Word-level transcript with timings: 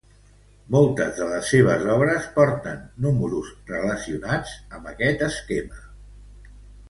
Moltes 0.75 1.11
de 1.17 1.25
les 1.31 1.49
seues 1.55 1.83
obres 1.95 2.25
porten 2.37 2.79
números 3.05 3.51
relacionats 3.73 4.57
amb 4.79 4.89
este 5.11 5.29
esquema. 5.35 5.85